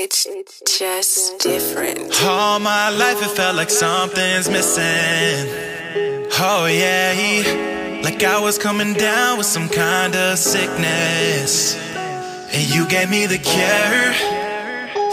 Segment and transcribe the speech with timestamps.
[0.00, 0.28] It's
[0.78, 2.22] just different.
[2.22, 5.50] All my life it felt like something's missing.
[6.38, 11.74] Oh yeah, like I was coming down with some kind of sickness.
[11.96, 14.12] And you gave me the cure.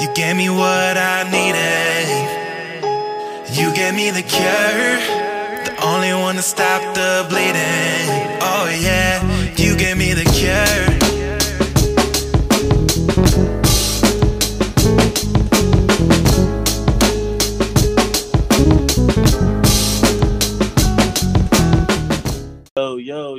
[0.02, 2.06] You gave me what I needed.
[3.58, 5.00] You gave me the cure.
[5.66, 8.06] The only one to stop the bleeding.
[8.40, 9.20] Oh yeah,
[9.56, 10.95] you gave me the cure.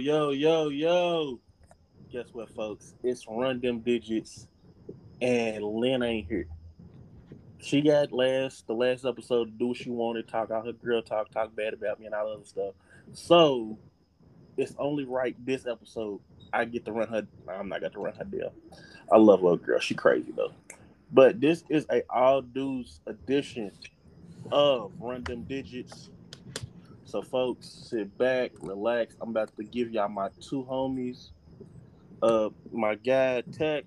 [0.07, 1.41] Yo, yo, yo.
[2.13, 2.95] Guess what, folks?
[3.03, 4.47] It's Run Them Digits,
[5.21, 6.47] and Lynn ain't here.
[7.59, 11.03] She got last the last episode to do what she wanted, talk out her girl
[11.03, 12.75] talk, talk bad about me and all other stuff.
[13.15, 13.77] So
[14.57, 16.21] it's only right this episode
[16.53, 17.27] I get to run her.
[17.49, 18.53] I'm not got to run her deal.
[19.11, 19.81] I love little girl.
[19.81, 20.53] She crazy though.
[21.11, 23.73] But this is a all dudes edition
[24.53, 26.11] of Run Them Digits.
[27.07, 29.15] So, folks, sit back, relax.
[29.21, 31.31] I'm about to give y'all my two homies.
[32.21, 33.85] Uh, my guy Tec.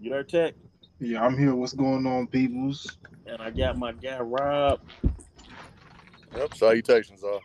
[0.00, 0.54] You there, Tec?
[0.98, 1.54] Yeah, I'm here.
[1.54, 2.96] What's going on, peoples?
[3.26, 4.80] And I got my guy Rob.
[6.34, 7.42] Yep, salutations, all.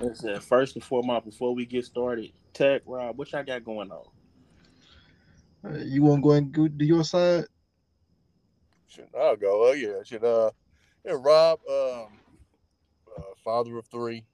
[0.00, 4.04] Listen, first and foremost, before we get started, Tec, Rob, what y'all got going on?
[5.64, 7.46] Uh, you want to go and go to your side?
[8.86, 9.68] Shit, I'll go.
[9.68, 10.22] Oh yeah, shit.
[10.22, 10.52] Uh,
[11.04, 12.06] yeah, Rob, um, uh,
[13.46, 14.26] father of three,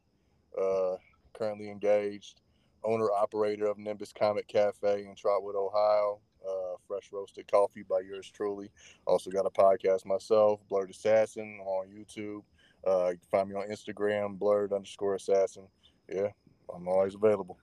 [0.61, 0.97] uh,
[1.35, 2.41] currently engaged,
[2.83, 6.19] owner operator of Nimbus Comet Cafe in Trotwood, Ohio.
[6.45, 8.69] Uh, fresh roasted coffee by yours truly.
[9.07, 12.43] Also got a podcast myself, Blerd Assassin, on YouTube.
[12.85, 15.69] Uh, you can find me on Instagram, blerd underscore assassin.
[16.13, 16.31] Yeah,
[16.75, 17.59] I'm always available.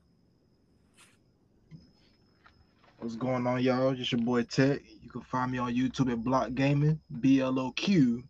[3.00, 3.90] What's going on, y'all?
[3.90, 4.80] It's your boy Tec.
[5.02, 8.24] You can find me on YouTube at Bloq Gaming, B L O Q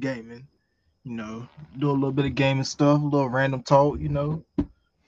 [0.00, 0.46] Gaming.
[1.04, 4.00] You know, do a little bit of gaming stuff, a little random talk.
[4.00, 4.44] You know,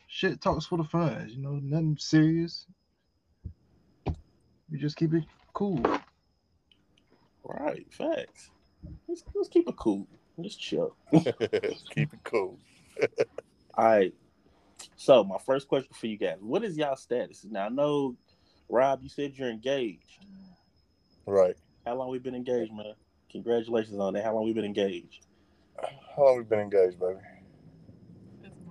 [0.08, 1.28] shit talks for the fun.
[1.30, 2.66] You know, nothing serious.
[4.70, 5.24] We just keep it
[5.54, 5.80] cool.
[7.42, 8.50] Right, facts.
[9.08, 10.06] Let's, let's keep it cool.
[10.36, 10.94] Let's chill.
[11.12, 12.58] Keep it cool.
[13.74, 14.14] All right.
[14.96, 17.46] So my first question for you guys: What is y'all status?
[17.48, 18.16] Now I know,
[18.68, 20.26] Rob, you said you're engaged.
[21.24, 21.56] Right.
[21.86, 22.94] How long we been engaged, man?
[23.32, 24.24] Congratulations on that.
[24.24, 25.26] How long we been engaged?
[26.16, 27.18] How long we been engaged, baby?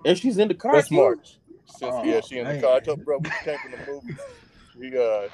[0.06, 0.74] And she's in the car.
[0.74, 0.96] That's too?
[0.96, 1.40] March.
[1.66, 2.76] Since Oh, yeah, she in the car.
[2.76, 4.20] I told bro we came from the movies.
[4.78, 5.30] We uh,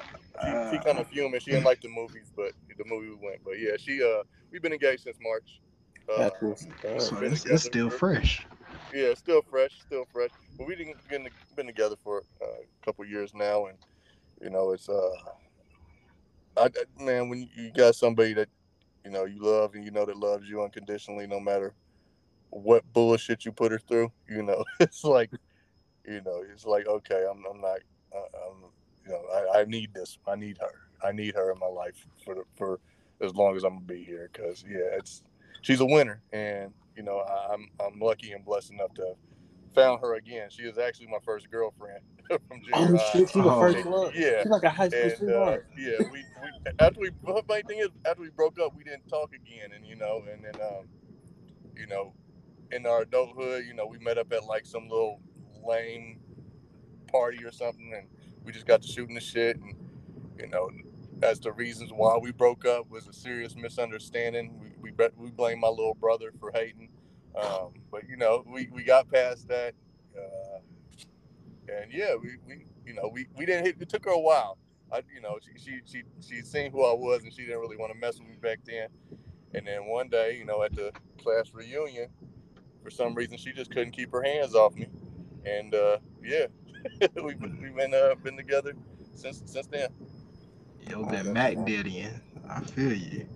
[0.70, 1.40] she, she kind of fuming.
[1.40, 3.42] She didn't like the movies, but the movie we went.
[3.44, 4.22] But yeah, she uh,
[4.52, 5.60] we've been engaged since March.
[6.08, 7.00] Uh, That's what's up.
[7.00, 8.46] So it's, it's still for- fresh.
[8.94, 10.30] yeah, still fresh, still fresh.
[10.56, 13.76] But we didn't been been together for uh, a couple years now, and
[14.40, 15.10] you know it's uh,
[16.56, 18.48] I I- man when you got somebody that
[19.04, 21.74] you know you love and you know that loves you unconditionally, no matter
[22.50, 25.30] what bullshit you put her through, you know it's like
[26.06, 27.78] you know it's like okay, I'm I'm not
[28.14, 28.64] uh, I'm
[29.06, 29.22] you know
[29.54, 32.80] I, I need this, I need her, I need her in my life for for
[33.20, 35.22] as long as I'm gonna be here, because yeah, it's
[35.62, 39.16] she's a winner, and you know I'm I'm lucky and blessed enough to have
[39.74, 40.48] found her again.
[40.50, 42.02] She is actually my first girlfriend
[42.48, 42.98] from junior Oh high.
[43.12, 43.58] shit, she the Oh.
[43.58, 44.12] first one.
[44.14, 44.42] Yeah.
[44.42, 45.66] She's like a high school And uh, sweetheart.
[45.78, 46.50] yeah, we, we
[46.80, 49.86] after we the funny thing is after we broke up, we didn't talk again, and
[49.86, 50.86] you know, and then um,
[51.76, 52.14] you know,
[52.72, 55.20] in our adulthood, you know, we met up at like some little
[55.66, 56.20] lame
[57.10, 58.08] party or something, and
[58.44, 59.74] we just got to shooting the shit, and
[60.38, 60.70] you know,
[61.22, 64.58] as the reasons why we broke up was a serious misunderstanding.
[64.60, 66.90] We we, we blame my little brother for hating,
[67.36, 69.74] um, but you know, we, we got past that,
[70.18, 70.41] uh,
[71.68, 73.76] and yeah, we, we you know we, we didn't hit.
[73.80, 74.58] It took her a while.
[74.92, 77.76] I you know she she she she seen who I was, and she didn't really
[77.76, 78.88] want to mess with me back then.
[79.54, 80.92] And then one day, you know, at the
[81.22, 82.08] class reunion,
[82.82, 84.88] for some reason, she just couldn't keep her hands off me,
[85.44, 86.46] and uh, yeah,
[87.22, 88.72] we've been, we've been uh, been together
[89.14, 89.88] since since then.
[90.88, 92.08] Yo, that Mac Daddy,
[92.48, 93.26] I feel you.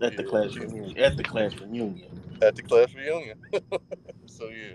[0.00, 0.28] At the Yeah.
[0.28, 0.98] class reunion.
[0.98, 2.20] At the class reunion.
[2.42, 3.38] at the class reunion.
[4.26, 4.74] so yeah,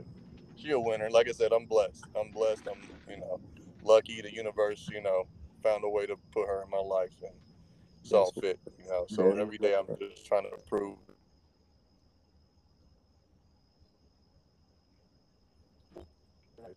[0.58, 1.10] she a winner.
[1.12, 2.06] Like I said, I'm blessed.
[2.20, 2.68] I'm blessed.
[2.72, 3.40] I'm you know
[3.84, 4.22] lucky.
[4.22, 5.26] The universe you know
[5.64, 7.34] found a way to put her in my life, and
[8.04, 8.60] it's all fit.
[8.80, 9.42] You know, so Yeah.
[9.42, 10.98] every day I'm just trying to improve.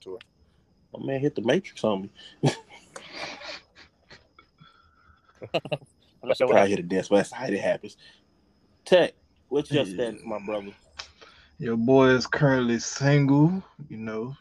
[0.03, 0.19] To her.
[0.99, 2.11] My man hit the matrix on me.
[6.23, 7.97] I'm not sure what Probably hit a desk, but that's how it happens.
[8.85, 9.15] Tec,
[9.49, 9.94] what's your Yeah.
[9.94, 10.73] status, my brother?
[11.61, 14.35] Your boy is currently single, you know,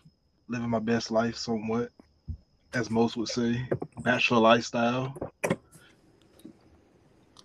[0.48, 1.92] living my best life somewhat,
[2.74, 3.68] as most would say.
[4.04, 5.14] Bachelor lifestyle.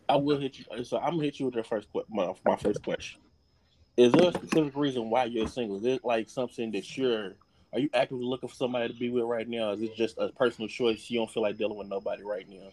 [0.09, 0.85] I will hit you.
[0.85, 3.21] So I'm gonna hit you with the first my, my first question.
[3.97, 5.79] Is there a specific reason why you're single?
[5.79, 7.33] Is it like something that you're
[7.73, 9.73] are you actively looking for somebody to be with right now?
[9.73, 11.11] Is it just a personal choice?
[11.11, 12.71] You don't feel like dealing with nobody right now?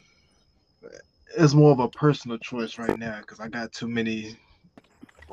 [1.36, 4.38] It's more of a personal choice right now because I got too many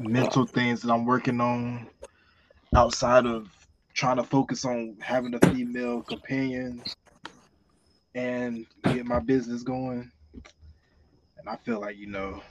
[0.01, 1.89] mental things that I'm working on
[2.75, 3.49] outside of
[3.95, 6.83] trying to focus on having a female companion
[8.15, 10.11] and get my business going.
[11.39, 12.43] And I feel like, you know,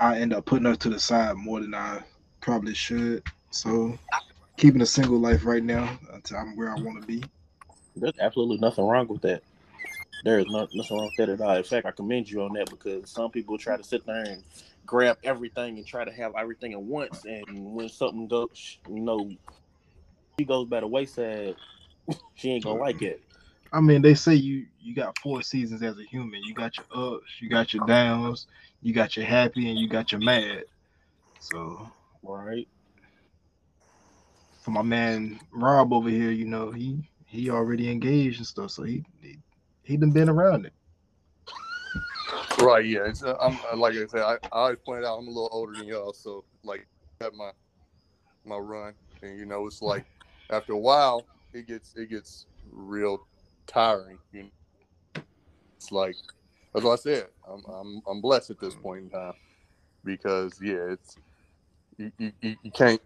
[0.00, 2.00] I end up putting her to the side more than I
[2.40, 3.22] probably should.
[3.50, 3.98] So
[4.56, 7.22] keeping a single life right now until I'm where I want to be.
[7.96, 9.42] There's absolutely nothing wrong with that.
[10.24, 11.56] There is not, nothing wrong with that at all.
[11.56, 14.42] In fact, I commend you on that because some people try to sit there and
[14.86, 17.24] grab everything and try to have everything at once.
[17.24, 19.30] And when something goes, you know,
[20.38, 21.56] she goes by the wayside,
[22.34, 23.20] she ain't gonna like it.
[23.72, 26.42] I mean, they say you you got four seasons as a human.
[26.44, 28.46] You got your ups, you got your downs,
[28.82, 30.64] you got your happy, and you got your mad.
[31.40, 31.88] So
[32.22, 32.68] Right.
[34.62, 38.84] for my man Rob over here, you know, he he already engaged and stuff, so
[38.84, 39.38] he he,
[39.82, 40.72] he done been around it.
[42.58, 43.06] Right, yeah.
[43.06, 45.76] It's, uh, I'm uh, like I said, I, always pointed out I'm a little older
[45.76, 46.86] than y'all, so like
[47.20, 47.50] at my
[48.44, 50.04] my run, and you know, it's like
[50.50, 53.26] after a while, it gets it gets real
[53.66, 54.18] tiring.
[54.32, 55.22] You know,
[55.76, 56.16] it's like
[56.72, 57.26] that's what I said.
[57.48, 59.34] I'm I'm I'm blessed at this point in time
[60.04, 61.16] because yeah, it's
[61.96, 63.00] you you, you can't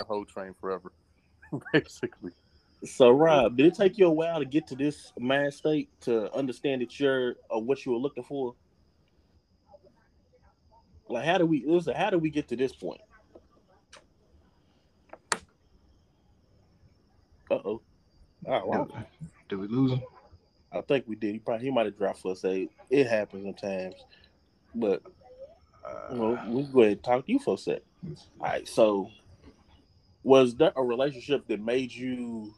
[0.00, 0.92] a whole train forever,
[1.72, 2.32] basically.
[2.84, 6.32] So, Rob, did it take you a while to get to this mind state to
[6.34, 8.54] understand that you're uh, what you were looking for?
[11.08, 11.64] Like, how do we?
[11.66, 13.00] Listen, how do we get to this point?
[17.50, 17.82] Uh oh.
[18.46, 18.86] Oh, wow.
[18.86, 19.06] Did,
[19.48, 20.02] did we lose him?
[20.72, 21.32] I think we did.
[21.34, 22.42] He probably he might have dropped for us.
[22.42, 23.96] Say it happens sometimes,
[24.74, 25.02] but
[25.84, 27.82] Uh, you know, we can go ahead and talk to you for a sec.
[28.40, 28.68] All right.
[28.68, 29.10] So,
[30.24, 32.54] was there a relationship that made you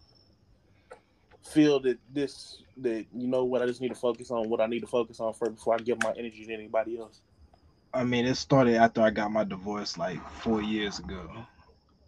[1.42, 4.66] feel that this that you know what I just need to focus on what I
[4.66, 7.20] need to focus on first before I give my energy to anybody else?
[7.92, 11.28] I mean, it started after I got my divorce like four years ago.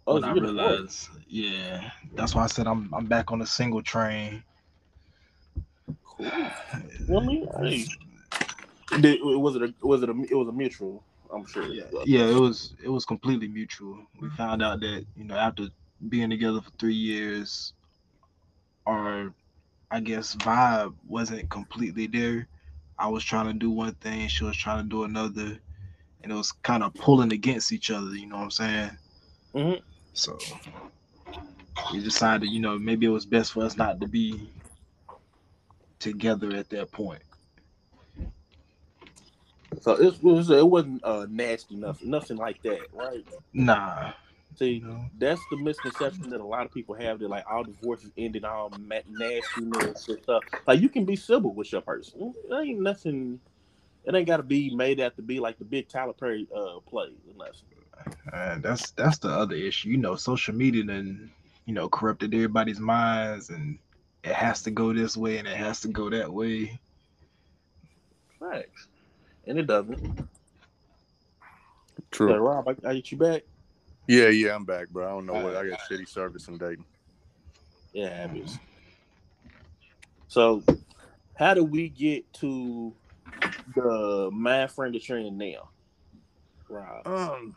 [0.05, 0.53] Oh, when I divorced.
[0.53, 4.43] realized, yeah, that's why I said I'm I'm back on the single train.
[6.05, 6.31] Cool.
[7.21, 7.85] Mean, hey.
[8.99, 11.03] Did, was it a was it a it was a mutual?
[11.33, 11.65] I'm sure.
[11.65, 14.05] Yeah, yeah, it was it was completely mutual.
[14.21, 15.67] We found out that you know after
[16.09, 17.73] being together for three years,
[18.85, 19.33] our
[19.91, 22.47] I guess vibe wasn't completely there.
[22.97, 25.59] I was trying to do one thing, she was trying to do another,
[26.21, 28.15] and it was kind of pulling against each other.
[28.15, 28.97] You know what I'm saying?
[29.55, 29.81] Mhm.
[30.13, 30.37] So
[31.91, 34.49] we decided, you know, maybe it was best for us not to be
[35.99, 37.21] together at that point.
[39.81, 43.25] So it was it wasn't uh, nasty nothing nothing like that, right?
[43.53, 44.13] Nah,
[44.55, 45.05] See, you know.
[45.17, 48.69] that's the misconception that a lot of people have that like all divorces ended all
[48.69, 50.43] ma- nastiness and stuff.
[50.67, 52.33] Like you can be civil with your person.
[52.49, 53.39] It ain't nothing.
[54.05, 56.79] It ain't got to be made out to be like the big Tyler Perry uh
[56.87, 57.45] play or.
[58.33, 59.89] And that's that's the other issue.
[59.89, 61.29] You know, social media and
[61.65, 63.77] you know corrupted everybody's minds, and
[64.23, 66.79] it has to go this way and it has to go that way.
[68.39, 68.87] Facts.
[69.45, 70.17] And it doesn't.
[70.17, 70.27] So,
[72.11, 72.33] True.
[72.35, 73.43] Rob, I, I get you back.
[74.07, 75.07] Yeah, yeah, I'm back, bro.
[75.07, 76.85] I don't know what I got shitty service in Dayton.
[77.93, 78.59] Yeah, it happens.
[80.27, 80.63] So,
[81.35, 82.93] how do we get to
[83.75, 85.69] the mind frame that you're in now,
[86.67, 87.07] Rob?
[87.07, 87.55] Um,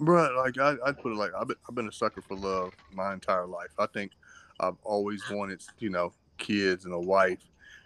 [0.00, 2.72] bro, like I, I put it like I've been, I've been a sucker for love
[2.92, 3.70] my entire life.
[3.78, 4.12] I think
[4.60, 7.40] I've always wanted, you know, kids and a wife.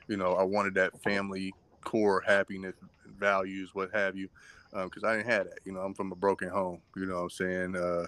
[0.08, 2.74] You know, I wanted that family core happiness,
[3.18, 4.28] values, what have you,
[4.72, 5.60] because I didn't have that.
[5.64, 6.80] You know, I'm from a broken home.
[6.96, 8.06] You know, what I'm saying, uh,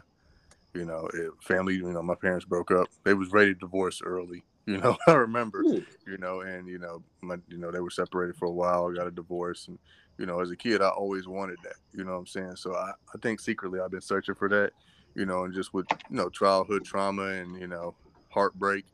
[0.75, 1.75] you know, it, family.
[1.75, 2.89] You know, my parents broke up.
[3.05, 4.43] They was ready to divorce early.
[4.67, 5.65] You know, I remember
[6.07, 9.07] you know, and you know, my, you know, they were separated for a while, got
[9.07, 9.79] a divorce, and
[10.19, 11.77] you know, as a kid, I always wanted that.
[11.93, 12.57] You know what I'm saying?
[12.57, 14.73] So I, I think secretly I've been searching for that.
[15.15, 17.95] You know, and just with you know childhood trauma and you know
[18.29, 18.85] heartbreak,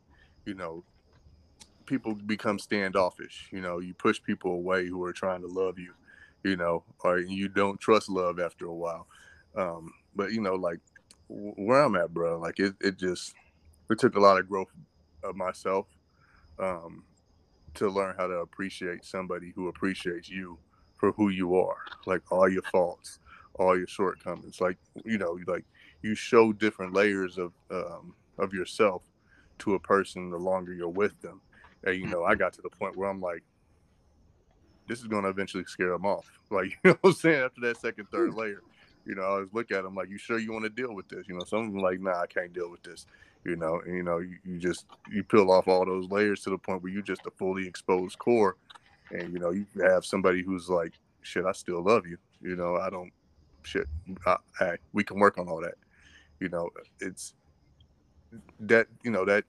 [0.45, 0.83] you know,
[1.85, 3.49] people become standoffish.
[3.51, 5.93] You know, you push people away who are trying to love you.
[6.43, 9.07] You know, or you don't trust love after a while.
[9.55, 10.79] Um, but you know, like
[11.27, 13.33] where I'm at, bro, like it, it just
[13.89, 14.69] it took a lot of growth
[15.23, 15.87] of myself
[16.59, 17.03] um,
[17.75, 20.57] to learn how to appreciate somebody who appreciates you
[20.95, 23.19] for who you are, like all your faults,
[23.55, 24.61] all your shortcomings.
[24.61, 25.65] Like you know, like
[26.01, 29.03] you show different layers of um, of yourself
[29.59, 31.41] to a person the longer you're with them.
[31.83, 33.43] And you know, I got to the point where I'm like,
[34.87, 36.31] this is gonna eventually scare them off.
[36.49, 37.43] Like you know what I'm saying?
[37.43, 38.39] After that second, third hmm.
[38.39, 38.61] layer,
[39.05, 41.09] you know, I always look at them like, you sure you want to deal with
[41.09, 41.27] this?
[41.27, 43.05] You know, some of them like, nah, I can't deal with this.
[43.43, 46.51] You know, and you know, you, you just you peel off all those layers to
[46.51, 48.55] the point where you just a fully exposed core,
[49.11, 52.17] and you know, you have somebody who's like, shit, I still love you.
[52.41, 53.11] You know, I don't,
[53.63, 53.87] shit,
[54.25, 55.75] I, hey, we can work on all that.
[56.39, 56.69] You know,
[57.01, 57.33] it's
[58.61, 59.43] that you know that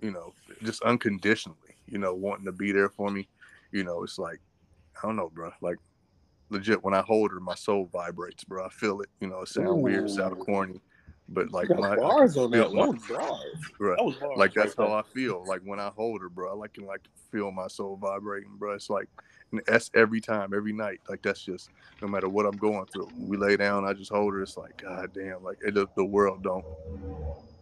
[0.00, 3.28] you know just unconditionally you know wanting to be there for me
[3.70, 4.40] you know it's like
[4.96, 5.76] i don't know bro like
[6.50, 9.48] legit when i hold her my soul vibrates bro i feel it you know it
[9.48, 10.80] sounds weird it sounds corny
[11.28, 12.72] but like my, bars on that.
[12.72, 13.38] my- That.
[13.78, 13.96] Right.
[13.96, 15.44] That bars like that's how I feel.
[15.46, 18.74] Like when I hold her, bro, I like can like feel my soul vibrating, bro.
[18.74, 19.08] It's like
[19.50, 21.00] and that's every time, every night.
[21.08, 21.70] Like that's just
[22.00, 23.08] no matter what I'm going through.
[23.18, 24.42] We lay down, I just hold her.
[24.42, 26.64] It's like God damn, like it, the world don't,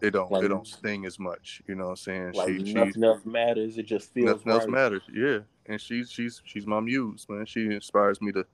[0.01, 1.63] it don't, Like- it don't sting as much.
[1.67, 2.33] You know what I'm saying?
[2.33, 3.79] Like she, nothing else matters.
[3.79, 5.03] It just feels nothing else matters.
[5.13, 7.47] Yeah, and she's she's she's my muse, man.
[7.47, 8.47] She inspires me to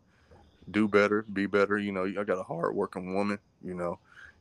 [0.71, 1.79] do better, be better.
[1.79, 3.39] You know, I got a hard working woman.
[3.63, 3.99] You know,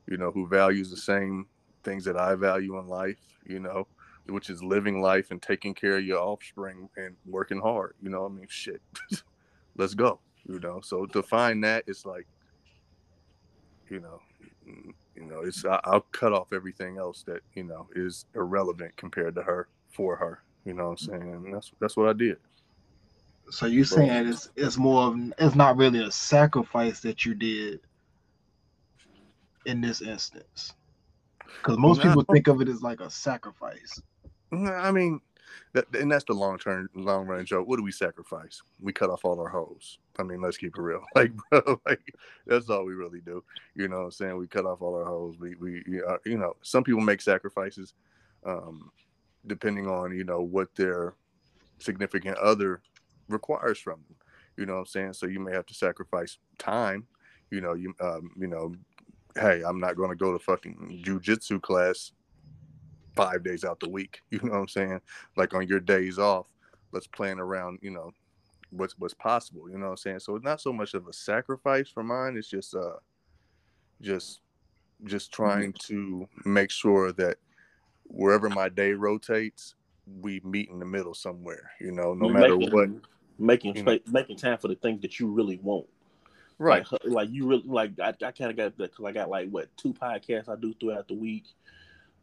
[0.08, 1.48] you know who values the same
[1.84, 3.20] things that I value in life.
[3.46, 3.88] You know,
[4.28, 7.96] which is living life and taking care of your offspring and working hard.
[8.02, 8.82] You know, I mean, shit.
[9.78, 10.20] Let's go.
[10.48, 12.28] You know, so to find that, it's like,
[13.90, 14.22] you know,
[15.16, 19.36] you know, it's I, I'll cut off everything else that you know is irrelevant compared
[19.36, 20.42] to her for her.
[20.66, 21.22] You know what I'm saying?
[21.22, 22.38] And that's that's what I did.
[23.50, 27.80] So you saying it's it's more of it's not really a sacrifice that you did
[29.66, 30.74] in this instance,
[31.58, 32.04] because most No.
[32.04, 34.02] people think of it as like a sacrifice.
[34.52, 35.22] I mean,
[35.74, 37.68] that, and that's the long term, long run joke.
[37.68, 38.62] What do we sacrifice?
[38.82, 40.00] We cut off all our hoes.
[40.18, 41.04] I mean, let's keep it real.
[41.16, 42.14] Like, bro, like
[42.46, 43.44] that's all we really do.
[43.76, 44.38] You know what I'm saying?
[44.38, 45.36] We cut off all our hoes.
[45.40, 47.94] We, we, uh, you know, some people make sacrifices,
[48.46, 48.92] um,
[49.48, 51.16] depending on you know what their
[51.80, 52.82] significant other
[53.30, 54.16] requires from them.
[54.58, 55.14] You know what I'm saying?
[55.14, 57.06] So you may have to sacrifice time.
[57.52, 58.74] You know, you, um, you know,
[59.36, 62.12] hey, I'm not going to go to fucking jujitsu class
[63.16, 64.22] five days out the week.
[64.32, 65.02] You know what I'm saying?
[65.38, 66.48] Like on your days off,
[66.92, 68.12] let's plan around, you know,
[68.72, 69.70] what's what's possible.
[69.70, 70.20] You know what I'm saying?
[70.20, 72.36] So it's not so much of a sacrifice for mine.
[72.38, 72.98] It's just uh
[74.02, 74.42] just
[75.04, 77.38] just trying to make sure that
[78.04, 79.76] wherever my day rotates,
[80.22, 82.90] we meet in the middle somewhere, you know, no matter making, what.
[83.38, 84.00] Making know.
[84.08, 85.88] making time for the things that you really want.
[86.58, 86.90] Right.
[86.90, 89.50] Like, like you really like I, I kind of got that because I got like
[89.50, 91.46] what two podcasts I do throughout the week,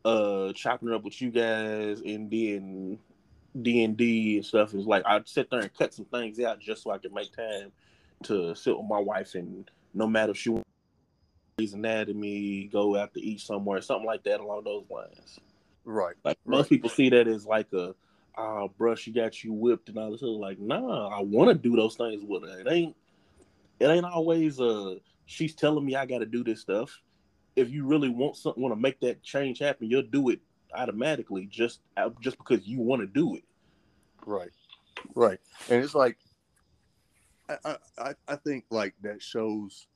[0.04, 2.98] uh, chopping it up with you guys, and then
[3.60, 4.74] D and D and stuff.
[4.74, 7.32] Is like I sit there and cut some things out just so I can make
[7.32, 7.72] time
[8.24, 10.64] to sit with my wife and no matter if she wants
[11.72, 15.38] anatomy, go out to eat somewhere, something like that along those lines.
[15.84, 16.14] Right.
[16.24, 16.58] Like Right.
[16.58, 17.94] most people see that as like a
[18.36, 21.76] uh bruh, she got you whipped and all this other like, nah, I wanna do
[21.76, 22.60] those things with her.
[22.60, 22.96] It ain't
[23.78, 27.00] it ain't always uh she's telling me I gotta do this stuff.
[27.56, 30.40] If you really want something wanna make that change happen, you'll do it
[30.74, 31.80] automatically just
[32.20, 33.44] just because you want to do it.
[34.24, 34.50] Right.
[35.14, 35.38] Right.
[35.68, 36.16] And it's like
[37.48, 39.86] I, I- I, I think like that shows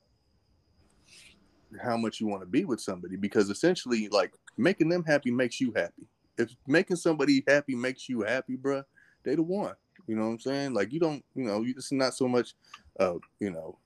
[1.81, 5.59] how much you want to be with somebody because essentially like making them happy makes
[5.59, 6.07] you happy.
[6.37, 8.85] If making somebody happy makes you happy, bruh,
[9.23, 9.73] they the one.
[10.05, 10.73] You know what I'm saying?
[10.73, 12.53] Like you don't, you know, it's not so much
[12.99, 13.77] uh, you know,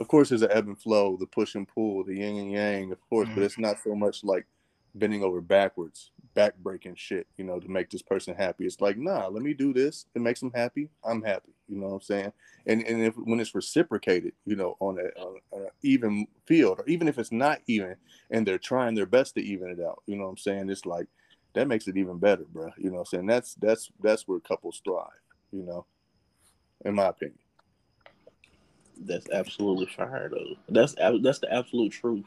[0.00, 2.92] of course there's an ebb and flow, the push and pull, the yin and yang,
[2.92, 3.44] of course, but Mhm.
[3.44, 4.46] it's not so much like
[4.94, 8.66] bending over backwards, back breaking shit, you know, to make this person happy.
[8.66, 10.06] It's like, nah, let me do this.
[10.14, 10.90] It makes them happy.
[11.04, 11.52] I'm happy.
[11.68, 12.32] You know what I'm saying?
[12.66, 16.86] And and if when it's reciprocated, you know, on a, on a even field, or
[16.88, 17.96] even if it's not even,
[18.30, 20.70] and they're trying their best to even it out, you know what I'm saying?
[20.70, 21.08] It's like
[21.54, 22.70] that makes it even better, bro.
[22.78, 23.26] You know what I'm saying?
[23.26, 25.10] That's that's that's where couples thrive.
[25.52, 25.86] You know,
[26.84, 27.39] in my opinion.
[29.00, 30.56] That's absolutely fire though.
[30.68, 32.26] That's that's the absolute truth.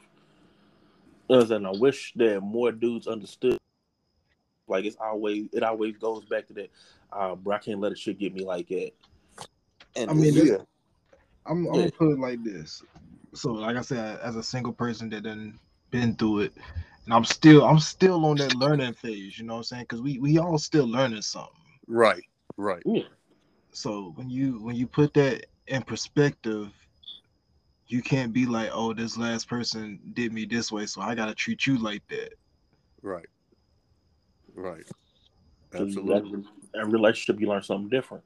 [1.27, 3.57] Because and I wish that more dudes understood.
[4.67, 6.71] Like it's always it always goes back to that.
[7.11, 8.91] Uh, bro, I can't let a shit get me like that.
[9.95, 10.67] And I mean, it's- that's-
[11.45, 11.79] I'm, I'm Yeah.
[11.81, 12.81] gonna put it like this.
[13.33, 15.59] So, like I said, as a single person that done
[15.91, 16.53] been through it,
[17.05, 19.37] and I'm still I'm still on that learning phase.
[19.37, 19.83] You know what I'm saying?
[19.83, 21.51] Because we we all still learning something.
[21.87, 22.23] Right.
[22.55, 22.81] Right.
[22.85, 23.03] yeah,
[23.73, 26.71] So when you when you put that in perspective,
[27.87, 31.35] you can't be like, oh, this last person did me this way, so I gotta
[31.35, 32.33] treat you like that.
[33.01, 33.25] Right.
[34.55, 34.85] Right.
[35.73, 36.43] Absolutely.
[36.73, 38.23] that- In relationship, you learn something different.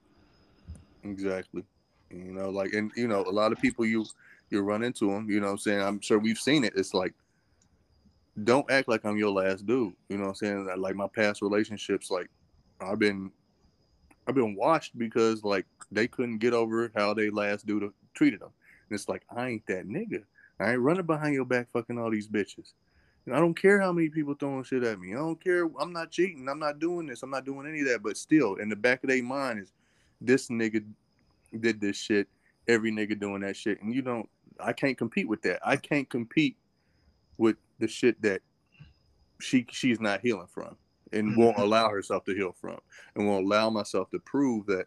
[1.03, 1.63] Exactly.
[2.09, 4.05] You know, like, and you know, a lot of people you
[4.49, 5.29] you run into them.
[5.29, 5.81] You know, what I'm saying.
[5.81, 6.73] I'm sure we've seen it.
[6.75, 7.13] It's like,
[8.43, 9.93] don't act like I'm your last dude.
[10.07, 10.69] You know, what I'm saying.
[10.77, 12.29] Like my past relationships, like
[12.79, 13.31] I've been
[14.27, 18.49] I've been watched because like they couldn't get over how they last dude treated them.
[18.89, 20.23] And it's like I ain't that nigga.
[20.59, 22.73] I ain't running behind your back fucking all these bitches.
[23.25, 25.13] And I don't care how many people throwing shit at me.
[25.13, 25.69] I don't care.
[25.79, 26.47] I'm not cheating.
[26.49, 27.23] I'm not doing this.
[27.23, 28.03] I'm not doing any of that.
[28.03, 29.71] But still, in the back of their mind is
[30.19, 30.83] this nigga
[31.59, 32.27] did this shit.
[32.67, 33.81] Every nigga doing that shit.
[33.81, 34.29] And you don't
[34.59, 35.59] I can't compete with that.
[35.63, 36.57] I can't compete
[37.37, 38.41] with the shit that
[39.39, 40.75] she she's not healing from
[41.13, 41.41] and Mm-hmm.
[41.41, 42.77] won't allow herself to heal from
[43.15, 44.85] and won't allow myself to prove that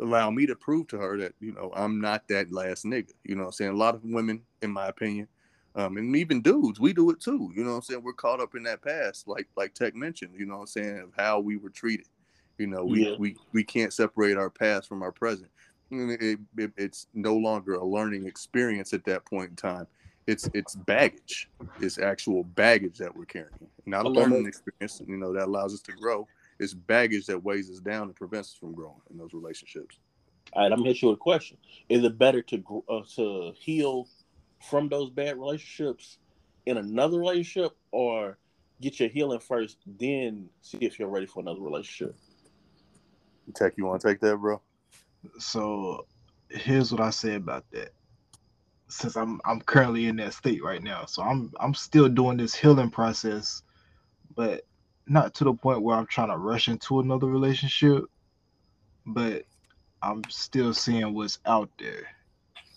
[0.00, 3.34] allow me to prove to her that you know i'm not that last nigga you
[3.34, 3.70] know what i'm saying?
[3.72, 5.26] A lot of women in my opinion
[5.74, 8.02] um, and even dudes we do it too you know what i'm saying?
[8.02, 10.98] We're caught up in that past like like tech mentioned you know what i'm saying
[11.00, 12.06] of how we were treated.
[12.58, 13.16] You know we Yeah.
[13.18, 15.50] we, we can't separate our past from our present.
[15.90, 19.86] It, it, it's no longer a learning experience at that point in time
[20.28, 21.48] it's it's baggage
[21.80, 23.48] it's actual baggage that we're carrying
[23.86, 26.28] not a learning experience you know that allows us to grow
[26.60, 29.98] it's baggage that weighs us down and prevents us from growing in those relationships
[30.52, 31.56] All right, I'm gonna hit you with a question.
[31.88, 34.06] Is it better to gr- uh, to heal
[34.68, 36.18] from those bad relationships
[36.66, 38.38] in another relationship, or
[38.80, 42.14] get your healing first, then see if you're ready for another relationship?
[43.54, 44.60] tech you want to take that bro
[45.38, 46.06] So
[46.50, 47.92] here's what I say about that.
[48.88, 52.54] Since I'm I'm currently in that state right now, so I'm I'm still doing this
[52.54, 53.62] healing process,
[54.34, 54.62] but
[55.06, 58.04] not to the point where I'm trying to rush into another relationship.
[59.06, 59.44] But
[60.02, 62.06] I'm still seeing what's out there,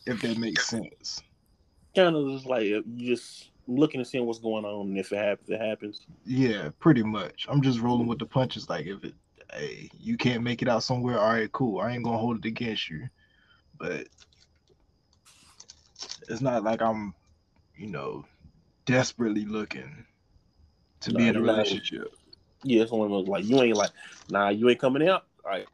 [0.06, 1.22] if that makes sense.
[1.96, 5.12] Kind of just like uh, you just looking and seeing what's going on, and if
[5.12, 6.06] it happens, it happens.
[6.26, 7.46] Yeah, pretty much.
[7.50, 8.70] I'm just rolling with the punches.
[8.70, 9.14] Like if it,
[9.54, 11.80] hey, you can't make it out somewhere, all right, cool.
[11.80, 13.08] I ain't gonna hold it against you,
[13.78, 14.08] but
[16.32, 17.14] it's not like I'm,
[17.76, 18.26] you know,
[18.86, 20.06] desperately looking
[21.02, 21.58] to be in a you're not.
[21.58, 22.14] relationship.
[22.64, 23.92] Yeah, it's one of those like you ain't like,
[24.30, 25.26] nah, you ain't coming out.
[25.44, 25.68] All right,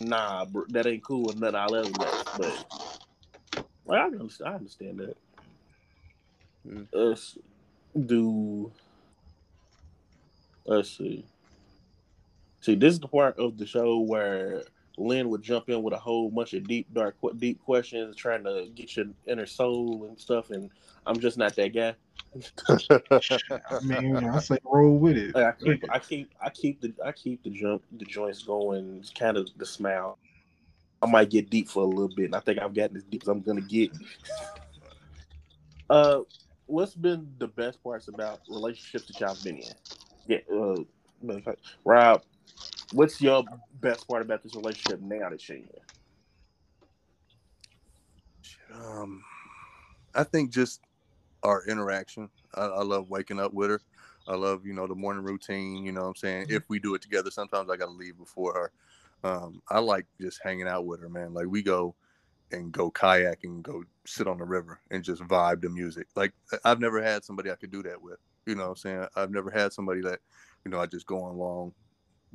[0.00, 2.28] nah, bro, that ain't cool, and nothing I'll ever let.
[2.36, 2.64] But
[3.86, 5.16] like, I understand, I understand that.
[6.68, 7.12] Mm.
[7.12, 7.38] Us
[8.06, 8.70] do.
[10.66, 11.24] Let's see.
[12.60, 14.62] See, this is the part of the show where
[15.00, 18.68] Lynn would jump in with a whole bunch of deep, dark, deep questions, trying to
[18.74, 20.50] get your inner soul and stuff.
[20.50, 20.70] And
[21.06, 21.94] I'm just not that guy.
[22.68, 25.34] I mean, I say roll with it.
[25.34, 28.98] I keep, I keep, I keep the, I keep the jump, the joints going.
[29.00, 30.18] It's kind of the smile.
[31.02, 33.22] I might get deep for a little bit, and I think I've gotten as deep
[33.22, 33.90] as I'm gonna get.
[35.88, 36.20] Uh,
[36.66, 39.72] what's been the best parts about relationships that y'all been in?
[40.26, 42.22] Yeah, uh, Rob,
[42.92, 43.44] what's your
[43.80, 45.68] best part about this relationship now that you're in?
[48.74, 49.22] um
[50.14, 50.80] i think just
[51.42, 52.30] our interaction.
[52.54, 53.82] I, I love waking up with her.
[54.28, 56.46] I love you know the morning routine you know what i'm saying?
[56.50, 58.72] If we do it together sometimes i gotta leave before her.
[59.30, 61.34] Um i like just hanging out with her man.
[61.34, 61.96] Like we go
[62.52, 66.08] and go kayak and go sit on the river and just vibe to music.
[66.16, 69.06] Like i've never had somebody i could do that with you know what i'm saying?
[69.16, 70.20] I've never had somebody that
[70.64, 71.74] you know i just go on long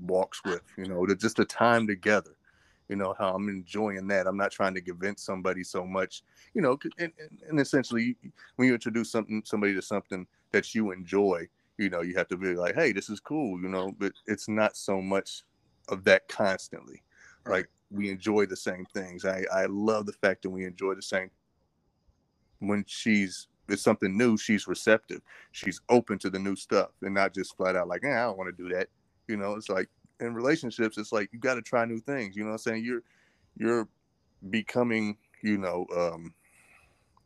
[0.01, 2.35] walks with you know the, just the time together
[2.89, 4.27] you know how i'm enjoying that.
[4.27, 8.15] I'm not trying to convince somebody so much you know and, and, and essentially
[8.55, 12.37] when you introduce something somebody to something that you enjoy you know you have to
[12.37, 15.43] be like hey this is cool you know but it's not so much
[15.89, 17.01] of that constantly.
[17.45, 17.57] Right.
[17.57, 19.25] like we enjoy the same things.
[19.25, 21.29] I i love the fact that we enjoy the same
[22.59, 25.21] when she's it's something new she's receptive.
[25.51, 28.37] She's open to the new stuff and not just flat out like eh, i don't
[28.37, 28.89] want to do that
[29.27, 32.43] you know it's like in relationships it's like you got to try new things you
[32.43, 32.83] know what i'm saying?
[32.83, 33.01] You're
[33.57, 33.87] you're
[34.49, 36.33] becoming you know um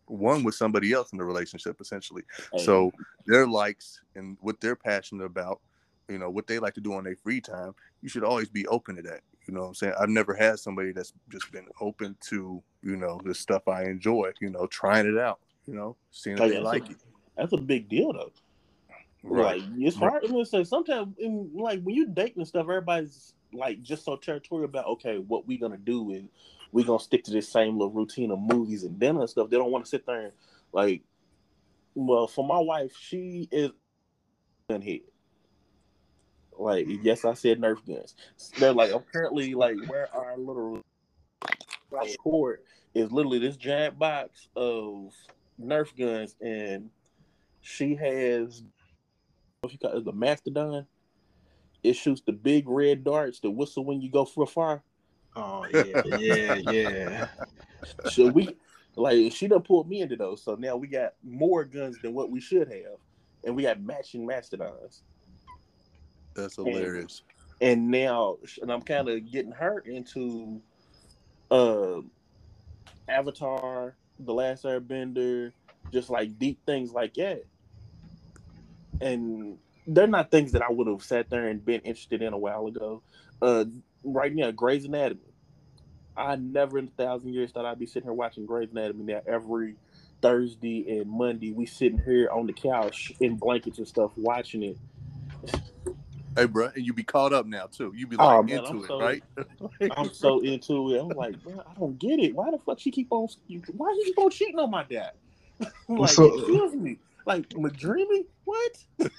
[0.05, 2.23] one with somebody else in the relationship essentially.
[2.51, 2.91] Hey, so
[3.27, 5.61] their likes and what they're passionate about
[6.07, 8.65] you know what they like to do on their free time you should always be
[8.67, 9.93] open to that you know what i'm saying?
[9.99, 14.31] I've never had somebody that's just been open to you know the stuff i enjoy
[14.41, 17.07] you know trying it out you know seeing if they like that's, it.
[17.37, 18.31] that's a big deal though.
[19.23, 20.23] Right Like it's hard.
[20.23, 24.15] I'm gonna say sometimes, in, like when you dating and stuff, everybody's like just so
[24.15, 26.29] territorial about okay, what we gonna do and
[26.71, 29.49] we gonna stick to this same little routine of movies and dinner and stuff.
[29.49, 30.33] They don't want to sit there and
[30.71, 31.01] like.
[31.95, 33.71] Well, for my wife, she is
[34.69, 35.01] gun head.
[36.57, 36.99] Like mm.
[37.01, 38.15] yes, I said Nerf guns.
[38.59, 40.81] They're like apparently like where our little
[42.19, 42.59] cord
[42.93, 45.13] is literally this giant box of
[45.61, 46.89] Nerf guns, and
[47.61, 48.63] she has
[49.61, 50.85] what you call it, the Mastodon.
[51.83, 54.83] It shoots the big red darts that whistle when you go for a fire.
[55.35, 57.27] Oh yeah, yeah, yeah.
[58.05, 58.57] So we
[58.95, 60.43] like she done pulled me into those.
[60.43, 62.97] So now we got more guns than what we should have,
[63.45, 65.03] and we got matching Mastodons.
[66.35, 67.23] that's hilarious
[67.61, 70.61] and now and I'm kind of getting her into
[71.51, 72.01] uh
[73.07, 75.51] Avatar, The Last Airbender,
[75.91, 77.43] just like deep things like that.
[79.01, 79.57] And
[79.87, 82.67] they're not things that I would have sat there and been interested in a while
[82.67, 83.01] ago.
[83.41, 83.65] Uh,
[84.03, 85.21] right now, Grey's Anatomy.
[86.17, 89.21] I never in a thousand years thought I'd be sitting here watching Grey's Anatomy now
[89.25, 89.75] every
[90.21, 91.53] Thursday and Monday.
[91.53, 94.77] We sitting here on the couch in blankets and stuff watching it.
[96.35, 97.93] Hey, bro, and you be caught up now too.
[97.95, 99.23] You be Oh, like man, into I'm it, so- right?
[99.97, 100.99] I'm so into it.
[101.01, 102.35] I'm like, bro, I don't get it.
[102.35, 103.27] Why the fuck she keep on?
[103.75, 105.11] Why she keep on cheating on my dad?
[105.87, 106.99] like, So- excuse me.
[107.25, 108.23] Like, am I?
[108.45, 108.71] What?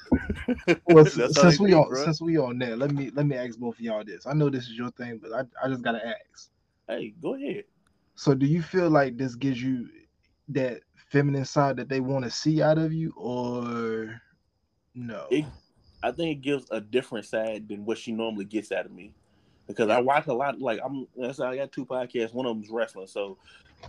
[0.86, 3.76] Well, since we be, on since we on there, let me let me ask both
[3.76, 4.26] of y'all this.
[4.26, 6.50] I know this is your thing, but I, I just gotta ask.
[6.88, 7.64] Hey, go ahead.
[8.16, 9.88] So do you feel like this gives you
[10.48, 14.20] that feminine side that they want to see out of you, or
[14.94, 15.26] no?
[15.30, 15.44] It,
[16.02, 19.14] I think it gives a different side than what she normally gets out of me.
[19.70, 21.06] Because I watch a lot, like I'm.
[21.16, 22.34] That's I got two podcasts.
[22.34, 23.36] One of them's wrestling, so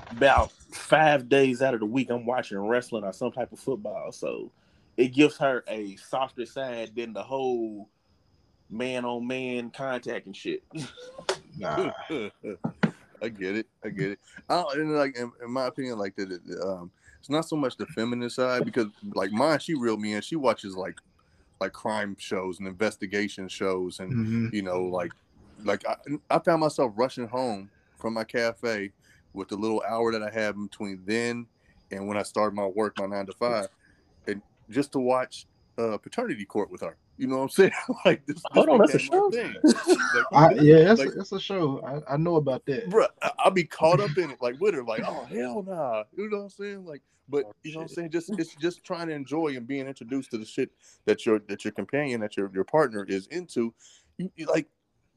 [0.09, 4.11] about five days out of the week, I'm watching wrestling or some type of football.
[4.11, 4.51] So
[4.97, 7.89] it gives her a softer side than the whole
[8.69, 10.63] man on man contact and shit.
[11.57, 11.91] Nah.
[13.23, 13.67] I get it.
[13.83, 14.19] I get it.
[14.49, 16.89] I don't, and like in, in my opinion, like that, it, um,
[17.19, 20.21] it's not so much the feminine side because like mine, she reeled me in.
[20.21, 20.99] She watches like
[21.59, 24.53] like crime shows and investigation shows, and Mhm.
[24.53, 25.11] you know, like
[25.63, 25.95] like I,
[26.29, 28.91] I found myself rushing home from my cafe
[29.33, 31.47] with the little hour that I have in between then
[31.91, 33.67] and when I started my work, my nine to five,
[34.27, 35.45] and just to watch
[35.77, 36.97] uh, paternity court with her.
[37.17, 37.71] You know what I'm saying?
[38.05, 38.41] like this.
[38.51, 39.29] Hold on, that's a my show?
[39.31, 39.55] thing.
[40.33, 41.81] I, yeah, that's, like- a, that's a show.
[42.07, 42.89] I, I know about that.
[42.89, 46.03] Bruh, I- I'll be caught up in it, like with her, like, oh hell nah.
[46.15, 46.85] You know what I'm saying?
[46.85, 48.09] Like, but Oh, you know what I'm saying?
[48.11, 50.71] Just it's just trying to enjoy and being introduced to the shit
[51.05, 53.73] that your that your companion, that your your partner is into.
[54.17, 54.67] You, you like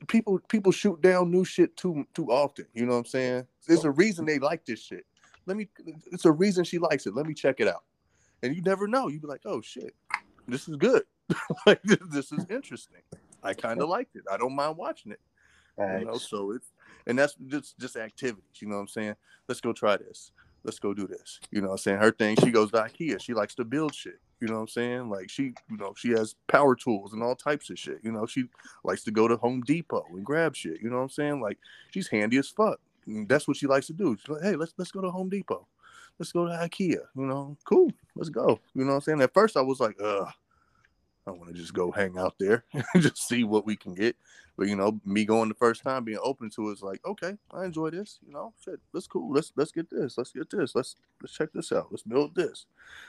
[0.05, 2.67] people people shoot down new shit too too often.
[2.75, 3.47] You know what I'm saying?
[3.67, 5.05] There's a reason they like this shit.
[5.47, 5.69] Let me
[6.13, 7.15] it's a reason she likes it.
[7.15, 7.85] Let me check it out.
[8.43, 9.09] And you never know.
[9.09, 9.95] You'd be like, oh shit,
[10.49, 11.03] this is good.
[11.67, 13.01] like this, this is interesting.
[13.43, 14.23] I kind of liked it.
[14.31, 15.21] I don't mind watching it
[15.79, 16.73] you know so it's
[17.07, 19.15] and that's just just activities you know what i'm saying
[19.49, 20.31] let's go try this
[20.63, 23.21] let's go do this you know what i'm saying her thing she goes to ikea
[23.21, 25.09] she likes to build shit you know what i'm saying?
[25.09, 28.27] Like she you know she has power tools and all types of shit you know?
[28.27, 28.45] She
[28.85, 31.41] likes to go to home depot and grab shit you know what i'm saying?
[31.41, 31.59] Like
[31.91, 32.79] she's handy as fuck.
[33.07, 34.17] And that's what she likes to do.
[34.21, 35.67] She's like hey let's let's go to home depot.
[36.19, 37.57] Let's go to ikea you know?
[37.65, 37.91] Cool.
[38.15, 38.61] Let's go.
[38.75, 39.23] You know what i'm saying?
[39.23, 40.29] At first i was like ugh
[41.27, 44.17] I want to just go hang out there and just see what we can get.
[44.57, 47.35] But you know, me going the first time, being open to it, is like, okay,
[47.51, 48.19] I enjoy this.
[48.25, 49.33] You know, shit, that's cool.
[49.33, 50.17] Let's let's get this.
[50.17, 50.75] Let's get this.
[50.75, 51.89] Let's let's check this out.
[51.91, 52.67] Let's build this.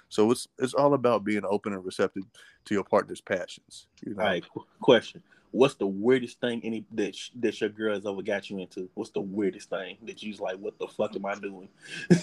[0.10, 2.24] So it's it's all about being open and receptive
[2.66, 3.88] to your partner's passions.
[4.04, 5.22] You know, All right, qu- question.
[5.52, 8.90] What's the weirdest thing any that sh- that your girl has ever got you into?
[8.96, 11.70] What's the weirdest thing that you's like, what the fuck am I doing?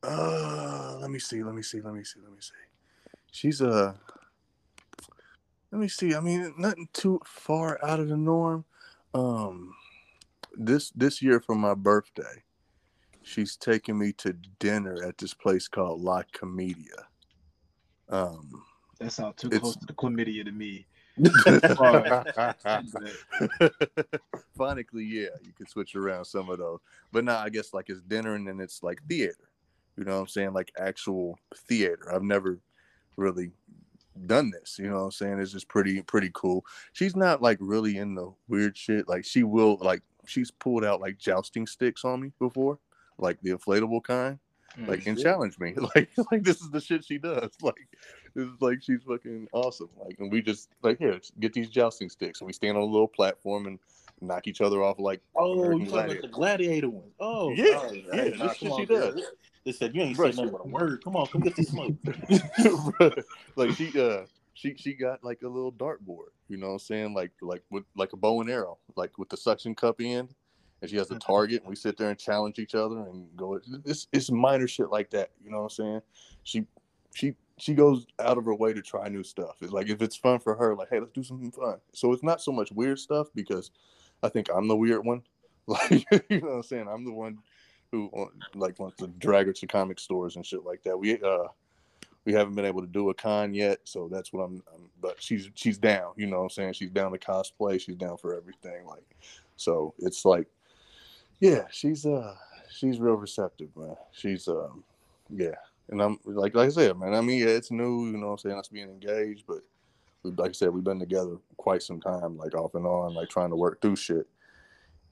[0.00, 1.42] Uh, let me see.
[1.42, 1.80] Let me see.
[1.80, 2.20] Let me see.
[2.22, 2.52] Let me see.
[3.32, 3.94] She's uh
[5.70, 6.14] Let me see.
[6.14, 8.64] I mean, nothing too far out of the norm.
[9.14, 9.74] Um,
[10.54, 12.42] this this year for my birthday,
[13.22, 17.06] she's taking me to dinner at this place called La Comedia.
[18.08, 18.64] Um,
[18.98, 20.86] That sounds too close to the chlamydia to me.
[24.58, 26.78] Phonically, yeah, you can switch around some of those.
[27.12, 29.50] But now I guess like it's dinner and then it's like theater.
[29.96, 30.52] You know what I'm saying?
[30.52, 32.14] Like actual theater.
[32.14, 32.60] I've never
[33.16, 33.50] really
[34.26, 34.78] done this.
[34.78, 35.38] You know what I'm saying?
[35.40, 36.64] It's just pretty pretty cool.
[36.92, 39.08] She's not like really in the weird shit.
[39.08, 42.78] Like she will like she's pulled out like jousting sticks on me before,
[43.18, 44.38] like the inflatable kind
[44.78, 47.88] mm, like and challenge me like like this is the shit she does like
[48.34, 52.08] this is like she's fucking awesome like and we just like here get these jousting
[52.08, 53.78] sticks and we stand on a little platform and
[54.20, 57.10] knock each other off like Oh, you talking about the gladiator one?
[57.20, 59.22] Oh, Yeah, yeah, hey, this shit she does.
[59.68, 61.04] They said you ain't Bruh, saying nothing but a word.
[61.04, 61.92] Come on, come get this smoke.
[63.56, 64.22] like she uh
[64.54, 67.12] she she got like a little dartboard you know what i'm saying?
[67.12, 70.34] Like like with like a bow and arrow like with the suction cup end
[70.80, 73.60] and she has a target and we sit there and challenge each other and go
[73.84, 76.02] it's it's minor shit like that you know what i'm saying?
[76.44, 76.64] She
[77.14, 79.56] she she goes out of her way to try new stuff.
[79.60, 81.76] It's like if it's fun for her like hey let's do something fun.
[81.92, 83.70] So it's not so much weird stuff because
[84.22, 85.24] i think i'm the weird one.
[85.68, 86.88] Like you know what i'm saying?
[86.88, 87.40] I'm the one
[87.92, 88.10] who
[88.54, 91.44] like wants to drag her to comic stores and shit like that we uh
[92.28, 94.90] we haven't been able to do a con yet, so that's what I'm, I'm.
[95.00, 96.12] But she's she's down.
[96.16, 96.74] You know what I'm saying?
[96.74, 97.80] She's down to cosplay.
[97.80, 98.84] She's down for everything.
[98.86, 99.16] Like,
[99.56, 100.46] so it's like,
[101.40, 102.34] yeah, she's uh
[102.70, 103.96] she's real receptive, man.
[104.12, 104.84] She's um
[105.30, 105.54] yeah,
[105.88, 107.14] and I'm like like I said, man.
[107.14, 108.10] I mean, yeah, it's new.
[108.10, 108.58] You know what I'm saying?
[108.58, 109.60] Us being engaged, but
[110.22, 113.30] we, like I said, we've been together quite some time, like off and on, like
[113.30, 114.28] trying to work through shit.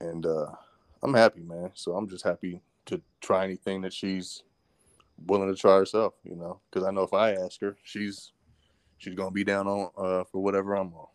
[0.01, 0.53] And uh,
[1.03, 1.71] I'm happy, man.
[1.75, 4.43] So I'm just happy to try anything that she's
[5.27, 8.33] willing to try herself, you know, because I know if I ask her, she's
[8.99, 11.07] she's gonna be down on uh, for whatever I'm on.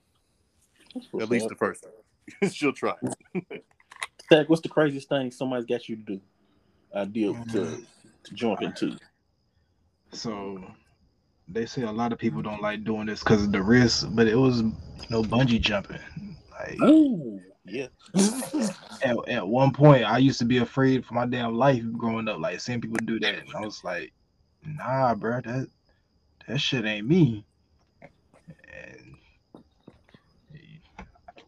[1.22, 2.50] At least the first time.
[2.52, 2.94] She'll try.
[4.32, 6.22] Zach, what's the craziest thing somebody's got you to do?
[6.94, 7.82] A deal to,
[8.24, 8.98] to jump into.
[10.12, 10.64] So
[11.48, 14.28] they say a lot of people don't like doing this because of the risk, but
[14.28, 14.74] it was you
[15.10, 16.00] know bungee jumping.
[16.52, 17.88] Like Ooh, yeah.
[19.04, 22.40] at, at one point, I used to be afraid for my damn life growing up,
[22.40, 23.36] like seeing people do that.
[23.36, 24.12] And I was like,
[24.66, 25.68] nah, bro, that
[26.48, 27.46] that shit ain't me.
[28.02, 29.16] And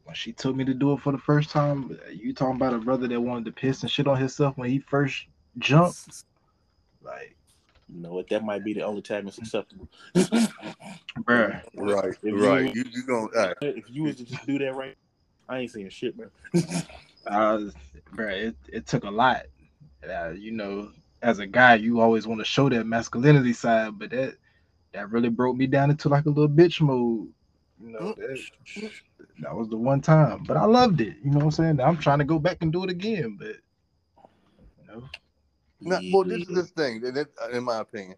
[0.03, 2.77] when she took me to do it for the first time, you talking about a
[2.79, 5.25] brother that wanted to piss and shit on himself when he first
[5.57, 6.23] jumped,
[7.01, 7.35] like,
[7.93, 8.29] You know what?
[8.29, 9.87] That might be the only time it's acceptable.
[10.15, 11.61] bruh.
[11.75, 12.73] Right, If right.
[12.75, 13.55] You you gonna all right.
[13.61, 14.95] if you was to just do that right,
[15.49, 16.29] I ain't saying shit, man.
[17.27, 17.73] I was,
[18.11, 19.43] bro, it, it took a lot.
[20.07, 24.09] Uh, you know, as a guy, you always want to show that masculinity side, but
[24.11, 24.35] that
[24.93, 27.29] that really broke me down into like a little bitch mode.
[27.81, 28.91] You know, that,
[29.39, 31.15] that was the one time, but I loved it.
[31.23, 31.81] You know what I'm saying?
[31.81, 33.55] I'm trying to go back and do it again, but
[34.79, 35.03] you know,
[35.81, 38.17] Not, well, this is the thing, and it, in my opinion,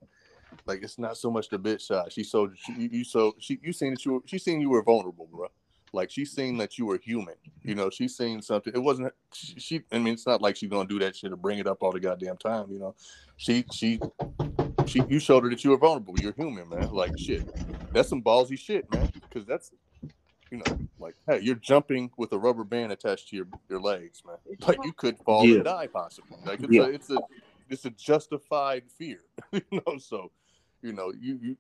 [0.65, 2.11] like it's not so much the bitch side.
[2.11, 4.69] She so she, you, you so she you seen that you were she seen you
[4.69, 5.47] were vulnerable, bro.
[5.95, 7.35] Like she seen that you were human.
[7.63, 8.73] You know, she seen something.
[8.75, 9.81] It wasn't she, she.
[9.91, 11.91] I mean, it's not like she's gonna do that shit or bring it up all
[11.91, 12.67] the goddamn time.
[12.69, 12.95] You know,
[13.37, 13.99] she she
[14.85, 15.01] she.
[15.07, 16.15] You showed her that you were vulnerable.
[16.19, 16.91] You're human, man.
[16.91, 17.49] Like shit.
[17.93, 19.09] That's some ballsy shit, man.
[19.13, 19.71] Because that's
[20.51, 24.21] you know, like hey, you're jumping with a rubber band attached to your your legs,
[24.25, 24.37] man.
[24.67, 25.55] Like you could fall Yeah.
[25.55, 26.37] and die possibly.
[26.45, 26.83] Like it's Yeah.
[26.83, 27.17] a it's a
[27.69, 29.97] it's a justified fear, you know.
[29.97, 30.31] So,
[30.81, 31.57] you know, you, you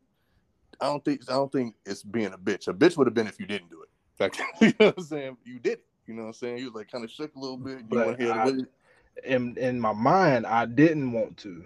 [0.79, 2.67] I don't think I don't think it's being a bitch.
[2.67, 3.89] A bitch would have been if you didn't do it.
[4.19, 5.37] Like, you know what I'm saying?
[5.45, 5.85] You did it.
[6.07, 6.57] You know what I'm saying?
[6.59, 7.79] You was like kind of shook a little bit.
[7.79, 9.23] You But went ahead I- with it.
[9.25, 11.63] in in my mind, I didn't want to.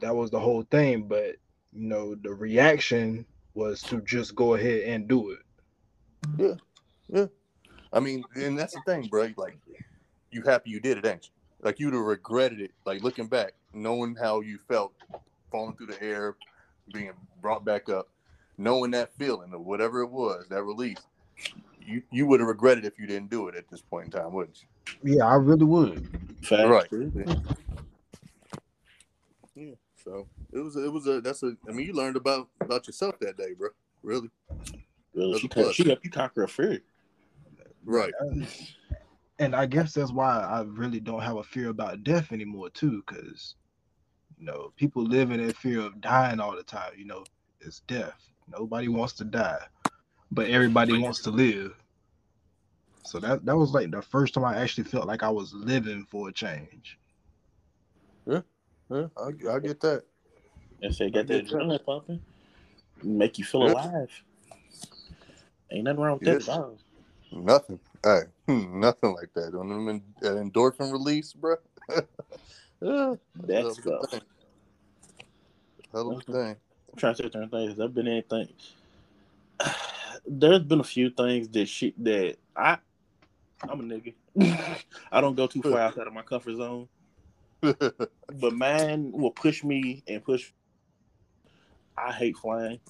[0.00, 1.36] That was the whole thing, but
[1.72, 5.38] you know, the reaction was to just go ahead and do it.
[6.38, 6.54] Yeah.
[7.08, 7.26] Yeah.
[7.92, 9.30] I mean, and that's the thing, bro.
[9.36, 9.56] Like,
[10.32, 11.30] you happy you did it, ain't you?
[11.62, 12.72] Like you'd have regretted it.
[12.84, 14.92] Like looking back, knowing how you felt
[15.50, 16.36] falling through the air,
[16.92, 18.08] being brought back up,
[18.58, 20.98] knowing that feeling or whatever it was, that release.
[21.86, 24.32] You you would have regretted if you didn't do it at this point in time,
[24.32, 25.16] wouldn't you?
[25.16, 26.08] Yeah, I really would.
[26.42, 26.68] Facts.
[26.68, 26.88] Right.
[26.92, 27.34] Yeah.
[29.54, 29.74] Yeah.
[30.02, 33.18] So it was it was a that's a I mean you learned about about yourself
[33.20, 33.68] that day, bro.
[34.02, 34.30] Really.
[35.14, 35.74] Really, she, a plus.
[35.74, 36.80] she helped you conquer a fear.
[37.84, 38.12] Right.
[39.38, 43.02] And I guess that's why I really don't have a fear about death anymore too,
[43.06, 43.56] because
[44.38, 46.92] you know people live in that fear of dying all the time.
[46.96, 47.24] You know,
[47.60, 48.30] it's death.
[48.48, 49.64] Nobody wants to die,
[50.34, 51.74] but everybody wants to live.
[53.04, 56.06] So that that was like the first time I actually felt like I was living
[56.10, 56.98] for a change.
[58.26, 58.40] Yeah,
[58.90, 60.04] yeah, I, I get that.
[60.82, 61.54] And say, got that get that.
[61.58, 62.20] adrenaline pumping,
[63.02, 63.72] make you feel Yeah.
[63.72, 64.10] alive.
[65.70, 66.46] Ain't nothing wrong with Yes.
[66.46, 66.76] that.
[67.32, 67.80] Nothing.
[68.02, 69.54] Hey, nothing like that.
[69.54, 71.56] On them en- that endorphin release, bro.
[71.90, 72.00] yeah,
[72.80, 73.16] That
[73.62, 74.10] hell of a stuff.
[74.10, 74.20] thing.
[75.92, 76.56] Hell of a thing.
[76.92, 77.76] I'm trying to say certain things.
[77.76, 78.48] There's been anything.
[80.26, 82.78] There's been a few things that shit that I,
[83.68, 84.14] I'm a nigga.
[85.12, 86.88] I don't go too far outside of my comfort zone.
[87.60, 90.50] But man will push me and push.
[91.96, 92.80] I hate flying.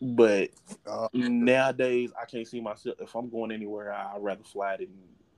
[0.00, 0.50] But
[0.86, 2.96] Uh, nowadays, I can't see myself.
[3.00, 4.88] If I'm going anywhere, I'd rather fly than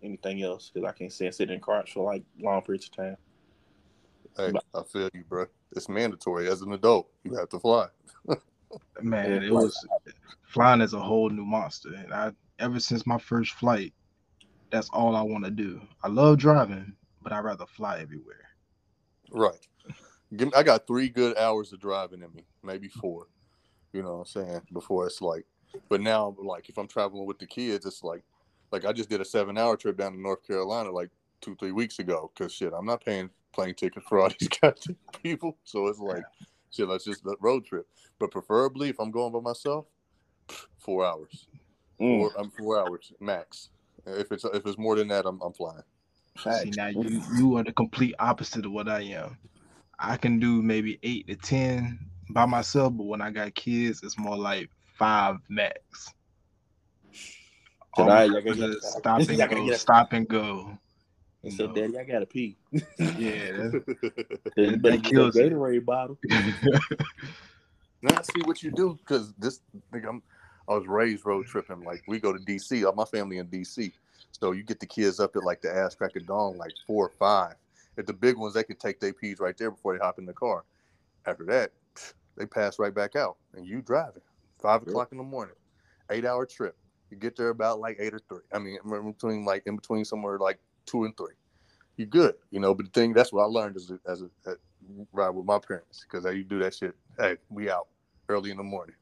[0.03, 3.16] anything else because I can't stand sitting in cars for like long periods of time.
[4.37, 5.46] hey, I feel you, bro.
[5.72, 7.09] It's mandatory as an adult.
[7.25, 7.88] You have to fly.
[9.00, 9.86] Man, it was
[10.42, 13.92] flying is a whole new monster, and I ever since my first flight,
[14.70, 15.80] that's all I want to do.
[16.02, 18.48] I love driving, but I'd rather fly everywhere.
[19.30, 19.66] Right.
[20.36, 23.28] Give me, I got three good hours of driving in me, maybe four.
[23.92, 24.60] You know what I'm saying?
[24.72, 25.46] Before it's like,
[25.88, 28.24] but now, like, if I'm traveling with the kids, it's like,
[28.72, 31.10] like I just did a seven hour trip down to North Carolina like
[31.40, 32.30] two, three weeks ago.
[32.36, 35.56] Cause shit, I'm not paying plane tickets for all these goddamn people.
[35.64, 36.24] So it's like,
[36.76, 37.86] shit, let's just let road trip.
[38.18, 39.86] But preferably, if I'm going by myself,
[40.78, 41.48] four hours.
[42.00, 43.70] Mm, Four, I'm four hours max.
[44.06, 45.82] If it's if it's more than that, I'm I'm flying.
[46.62, 49.38] See now you you are the complete opposite of what I am.
[49.98, 51.98] I can do maybe eight to ten
[52.30, 56.12] by myself, but when I got kids, it's more like five max.
[57.96, 60.78] So All y'all gotta stop and go, stop and go.
[61.46, 62.56] I You said, Daddy, I gotta pee.
[62.72, 63.72] yeah, that's-
[64.56, 65.52] You That that kills it.
[65.52, 66.18] Gatorade bottle.
[68.02, 69.61] Now see what you do because this
[69.92, 70.22] nigga, I'm,
[70.68, 71.80] I was raised road tripping.
[71.82, 73.92] Like we go to DC, all my family in DC.
[74.32, 77.06] So you get the kids up at like the ass crack of dawn, like four
[77.06, 77.54] or five.
[77.98, 80.26] At the big ones, they could take their peas right there before they hop in
[80.26, 80.64] the car.
[81.26, 81.72] After that,
[82.37, 84.22] they pass right back out, and you driving
[84.61, 84.88] five Yep.
[84.88, 85.56] o'clock in the morning,
[86.11, 86.76] eight hour trip.
[87.11, 88.42] You get there about like eight or three.
[88.52, 91.35] I mean, in between like in between somewhere like two and three.
[91.96, 92.75] You're good, you know.
[92.75, 94.55] But the thing that's what I learned as a, as a, a
[95.12, 96.94] ride with my parents because they do that shit.
[97.18, 97.88] Hey, we out
[98.29, 98.96] early in the morning.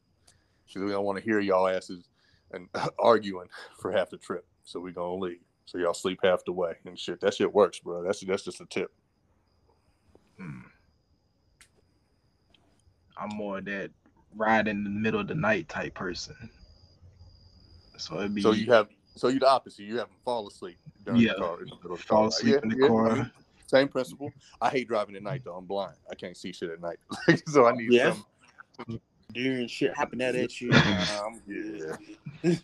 [0.67, 2.05] So we don't want to hear y'all asses
[2.51, 2.67] and
[2.99, 3.47] arguing
[3.79, 4.45] for half the trip.
[4.63, 5.39] So we gonna leave.
[5.65, 7.19] So y'all sleep half the way and shit.
[7.21, 8.03] That shit works, bro.
[8.03, 8.91] That's that's just a tip.
[10.37, 10.61] Hmm.
[13.17, 13.91] I'm more that
[14.35, 16.35] ride in the middle of the night type person.
[17.97, 19.83] So it'd be So you have so you're the opposite.
[19.83, 21.33] You have them fall asleep during Yeah.
[21.33, 21.61] the car.
[21.61, 22.27] In the middle of the fall car.
[22.29, 23.15] asleep Yeah, in the yeah, I car.
[23.15, 23.31] mean,
[23.67, 24.31] same principle.
[24.61, 25.55] I hate driving at night though.
[25.55, 25.95] I'm blind.
[26.09, 26.97] I can't see shit at night.
[27.47, 28.13] so I need Yeah.
[28.13, 28.99] some.
[29.33, 30.71] During shit hopping out at you.
[30.73, 32.61] I'm good.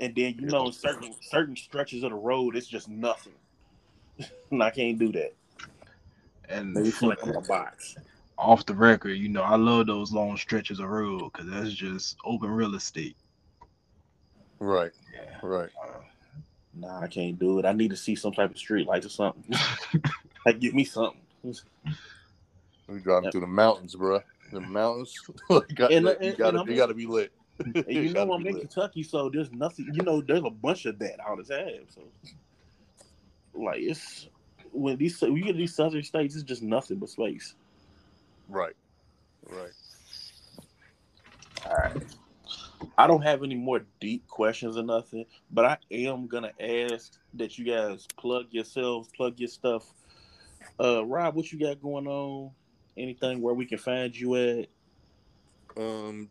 [0.00, 3.34] And then you know certain certain stretches of the road, it's just nothing.
[4.50, 5.32] and I can't do that.
[6.48, 7.94] and Maybe feel like I'm a box.
[8.36, 12.16] off the record, you know, I love those long stretches of road because that's just
[12.24, 13.16] open real estate.
[14.58, 15.38] Right, Yeah.
[15.42, 15.70] right.
[15.82, 16.00] Uh,
[16.74, 17.64] nah, I can't do it.
[17.66, 19.44] I need to see some type of street lights or something.
[20.46, 21.20] like get me something.
[22.88, 23.32] We driving Yep.
[23.32, 24.20] through the mountains, bro.
[24.52, 25.14] The mountains.
[25.50, 27.32] you got, And- you and- gotta, and you gotta be lit.
[27.58, 28.62] And you know I'm in lit.
[28.62, 29.88] Kentucky, so there's nothing.
[29.92, 31.84] You know, there's a bunch of that all the time.
[31.94, 32.00] So,
[33.54, 34.26] like, it's
[34.72, 37.54] when these when you get these southern states, it's just nothing but space.
[38.48, 38.74] Right,
[39.48, 39.70] right.
[41.66, 42.02] All right.
[42.96, 47.58] I don't have any more deep questions or nothing, but I am gonna ask that
[47.58, 49.92] you guys plug yourselves, plug your stuff.
[50.80, 52.50] Uh, Rob, what you got going on?
[52.96, 54.66] Anything where we can find you at?
[55.76, 56.28] Um,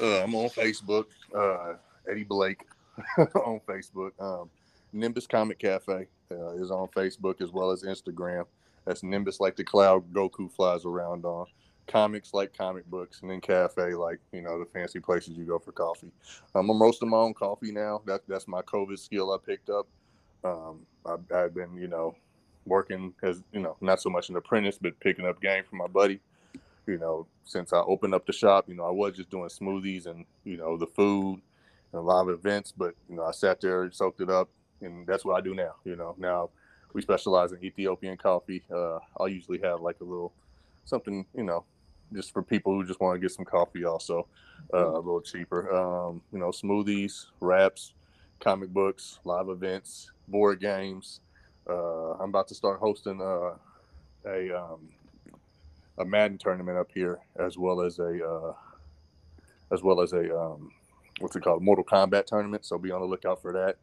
[0.00, 1.06] uh, I'm on Facebook.
[1.34, 1.74] Uh,
[2.10, 2.64] Eddie Blake
[3.18, 4.10] on Facebook.
[4.18, 4.50] Um,
[4.92, 8.44] Nimbus Comic Cafe uh, is on Facebook as well as Instagram.
[8.84, 11.46] That's Nimbus like the cloud Goku flies around on.
[11.88, 15.58] Comics like comic books, and then cafe like you know the fancy places you go
[15.58, 16.12] for coffee.
[16.54, 18.02] Um, I'm roasting my own coffee now.
[18.06, 19.86] That that's my COVID skill I picked up.
[20.44, 22.14] Um, I've, I've been you know
[22.66, 25.86] working as you know not so much an apprentice, but picking up game from my
[25.86, 26.20] buddy
[26.88, 30.06] you know, since I opened up the shop, you know, I was just doing smoothies
[30.06, 31.40] and, you know, the food
[31.92, 34.48] and a lot of events, but, you know, I sat there and soaked it up
[34.80, 35.74] and that's what I do now.
[35.84, 36.50] You know, now
[36.94, 38.62] we specialize in Ethiopian coffee.
[38.74, 40.32] Uh, I'll usually have like a little
[40.84, 41.64] something, you know,
[42.12, 44.26] just for people who just want to get some coffee also
[44.72, 45.74] uh, a little cheaper.
[45.74, 47.94] Um, you know, smoothies, wraps,
[48.40, 51.20] comic books, live events, board games.
[51.68, 53.54] Uh, I'm about to start hosting uh,
[54.26, 54.88] a um,
[55.98, 58.54] a Madden tournament up here, as well as a uh,
[59.72, 60.72] as well as a um,
[61.20, 62.64] what's it called, Mortal Kombat tournament.
[62.64, 63.76] So be on the lookout for that.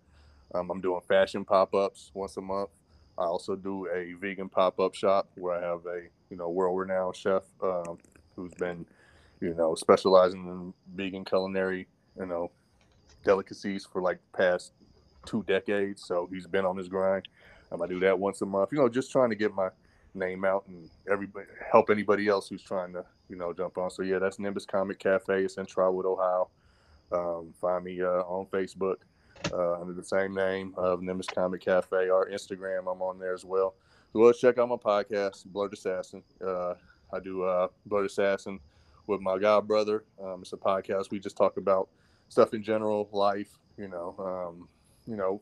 [0.53, 2.69] Um, I'm doing fashion pop ups once a month.
[3.17, 6.77] I also do a vegan pop up shop where I have a you know world
[6.77, 7.97] renowned chef um,
[8.35, 8.85] who's been
[9.41, 12.51] you know specializing in vegan culinary you know
[13.23, 14.71] delicacies for like past
[15.25, 16.03] two decades.
[16.05, 17.27] So he's been on his grind.
[17.71, 18.71] Um, I do that once a month.
[18.71, 19.69] You know, just trying to get my
[20.13, 23.89] name out and everybody help anybody else who's trying to you know jump on.
[23.89, 25.43] So yeah, that's Nimbus Comic Cafe.
[25.43, 26.49] It's in Trotwood, Ohio.
[27.11, 28.97] Um, find me uh, on Facebook
[29.51, 32.09] uh, under the same name of Nimbus Comic Cafe.
[32.09, 33.75] Our Instagram, I'm on there as well.
[34.13, 36.23] So well, check out my podcast, Blerd Assassin.
[36.45, 36.75] Uh,
[37.15, 38.59] I do uh, Blerd Assassin
[39.07, 40.03] with my god brother.
[40.21, 41.87] Um, it's a podcast we just talk about
[42.27, 44.67] stuff in general, life, you know, um,
[45.07, 45.41] you know,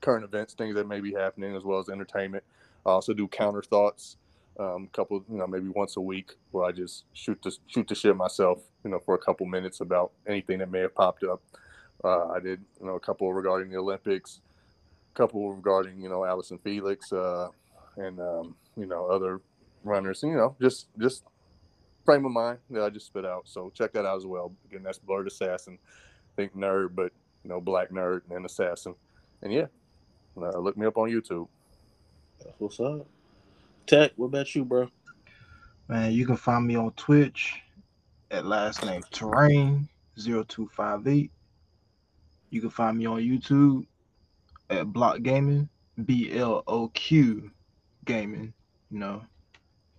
[0.00, 2.44] current events, things that may be happening, as well as entertainment.
[2.84, 4.16] I also do counter thoughts,
[4.58, 7.94] um, couple, you know, maybe once a week, where I just shoot the shoot the
[7.94, 11.40] shit myself, you know, for a couple minutes about anything that may have popped up.
[12.04, 14.40] Uh, I did, you know, a couple regarding the Olympics,
[15.14, 17.48] a couple regarding, you know, Allyson Felix, uh,
[17.96, 19.40] and um, you know, other
[19.84, 21.24] runners, and, you know, just just
[22.04, 23.42] frame of mind that I just spit out.
[23.46, 24.52] So check that out as well.
[24.66, 25.78] Again, that's Blerd Assassin.
[26.36, 27.12] Think nerd, but
[27.44, 28.94] you know, black nerd and assassin.
[29.42, 29.66] And yeah,
[30.36, 31.46] uh, look me up on YouTube.
[32.40, 33.06] That's what's up?
[33.86, 34.88] Tec, what about you, bro?
[35.88, 37.60] Man, you can find me on Twitch
[38.30, 41.30] at last name Terrain 0258.
[42.50, 43.86] You can find me on YouTube
[44.70, 45.68] at Bloq Gaming,
[46.04, 47.50] B L O Q
[48.06, 48.54] Gaming.
[48.90, 49.22] You know,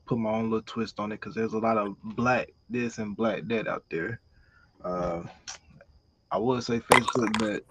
[0.05, 3.15] put my own little twist on it because there's a lot of black this and
[3.15, 4.19] black that out there.
[4.83, 5.23] Uh,
[6.31, 7.63] I would say Facebook, but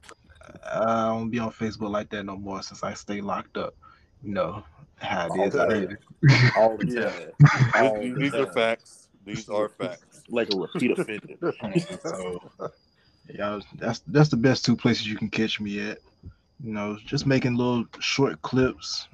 [0.72, 3.74] I don't be on Facebook like that no more since I stay locked up.
[4.22, 4.64] You know
[4.97, 5.70] how it is out
[6.57, 7.11] All the Yeah.
[7.11, 7.85] time.
[7.85, 9.09] All These, the these are facts.
[9.24, 10.22] These are facts.
[10.28, 11.37] like a repeat offender.
[12.03, 12.51] so
[13.32, 15.99] yeah, that's that's the best two places you can catch me at.
[16.62, 19.09] You know, just making little short clips,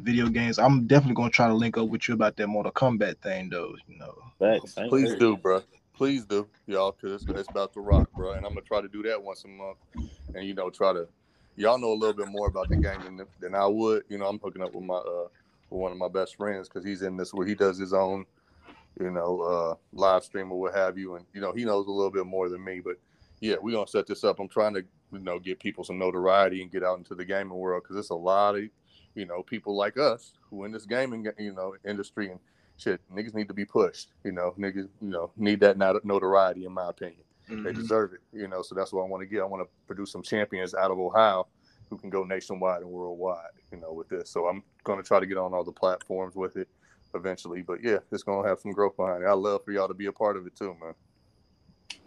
[0.00, 0.58] video games.
[0.58, 3.74] I'm definitely gonna try to link up with you about that Mortal Kombat thing, though.
[3.88, 4.74] You know, Thanks.
[4.88, 5.18] Please hurt.
[5.18, 5.62] do, bro.
[5.94, 8.32] Please do, y'all, because it's, it's about to rock, bro.
[8.32, 9.76] And I'm gonna try to do that once a month,
[10.34, 11.06] and you know, try to.
[11.56, 14.04] Y'all know a little bit more about the game than, than I would.
[14.08, 15.26] You know, I'm hooking up with my uh
[15.68, 18.24] with one of my best friends because he's in this where he does his own,
[18.98, 21.90] you know, uh live stream or what have you, and you know, he knows a
[21.90, 22.80] little bit more than me.
[22.80, 22.96] But
[23.40, 24.38] yeah, we're gonna set this up.
[24.38, 27.58] I'm trying to, you know, get people some notoriety and get out into the gaming
[27.58, 28.64] world because it's a lot of,
[29.14, 32.40] you know, people like us who in this gaming, you know, industry and
[32.80, 33.00] shit.
[33.14, 34.12] Niggas need to be pushed.
[34.24, 37.22] You know, niggas, you know, need that not- notoriety in my opinion.
[37.48, 37.80] They mm-hmm.
[37.80, 38.20] deserve it.
[38.32, 39.40] You know, so that's what I want to get.
[39.40, 41.48] I want to produce some champions out of Ohio
[41.88, 43.50] who can go nationwide and worldwide.
[43.72, 44.30] You know, with this.
[44.30, 46.68] So I'm gonna try to get on all the platforms with it
[47.14, 47.62] eventually.
[47.62, 49.26] But yeah, it's gonna have some growth behind it.
[49.26, 50.94] I love for y'all to be a part of it too, man.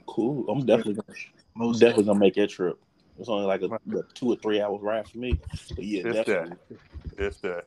[0.07, 0.47] Cool.
[0.49, 1.17] I'm definitely gonna
[1.55, 2.79] Most definitely gonna make that trip.
[3.19, 3.65] It's only like a,
[3.97, 5.39] a two or three hours ride for me.
[5.75, 6.57] But yeah, If definitely.
[6.69, 7.65] that, if that.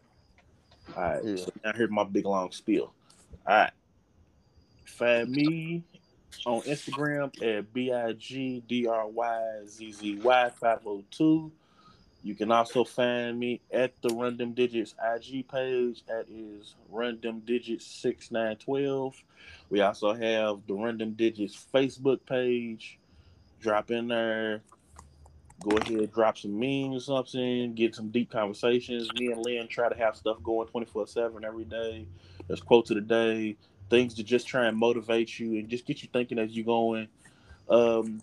[0.97, 1.24] All right.
[1.24, 1.36] Yeah.
[1.36, 2.92] So now here's my big long spiel.
[3.47, 3.70] All right.
[4.84, 5.82] Find me
[6.44, 11.53] on Instagram at B I G D R Y Z Z Y 502.
[12.22, 16.03] You can also find me at the Random Digits IG page.
[16.07, 19.14] That is Random Digits 6912.
[19.70, 22.99] We also have the Random Digits Facebook page.
[23.61, 24.62] Drop in there.
[25.62, 29.12] Go ahead, drop some memes or something, get some deep conversations.
[29.14, 32.07] Me and Lynn try to have stuff going 24 7 every day.
[32.46, 33.57] There's quotes of the day,
[33.88, 37.09] things to just try and motivate you and just get you thinking as you're going.
[37.68, 38.20] Um,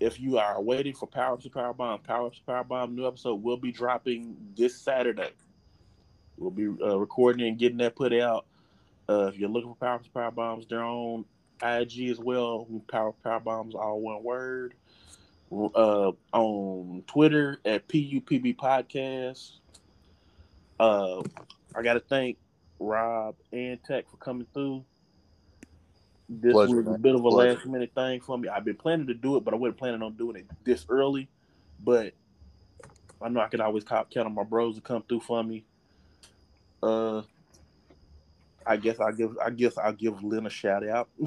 [0.00, 2.94] if you are waiting for Power Up to Power Bomb, Power Up to Power Bomb
[2.94, 5.30] new episode will be dropping this Saturday.
[6.36, 8.46] We'll be uh, recording and getting that put out.
[9.08, 11.24] Uh, if you're looking for Power Up to Power Bombs, they're on
[11.62, 12.68] IG as well.
[12.88, 14.74] Power Power Bombs, all one word.
[15.50, 19.52] Uh, on Twitter at PUPB Podcast.
[20.78, 21.22] Uh,
[21.74, 22.36] I got to thank
[22.78, 24.84] Rob and Tec for coming through.
[26.28, 27.00] This Pleasure, was a man.
[27.00, 27.54] bit of a Pleasure.
[27.54, 28.48] last minute thing for me.
[28.48, 31.28] I've been planning to do it, but I wasn't planning on doing it this early.
[31.82, 32.12] But
[33.22, 35.64] I know I could always count count on my bros to come through for me.
[36.82, 37.22] Uh,
[38.66, 41.08] I guess I give I guess I'll give Lynn a shout out.